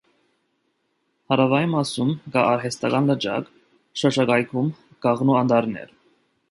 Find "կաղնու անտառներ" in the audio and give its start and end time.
5.07-5.97